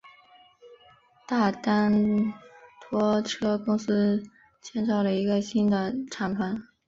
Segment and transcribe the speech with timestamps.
[1.27, 2.33] 大丹
[2.81, 4.23] 拖车公司
[4.59, 6.59] 建造了一个新的厂房。